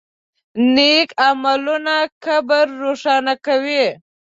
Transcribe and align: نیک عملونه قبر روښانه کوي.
نیک 0.75 1.09
عملونه 1.27 1.95
قبر 2.25 2.65
روښانه 2.81 3.33
کوي. 3.45 3.85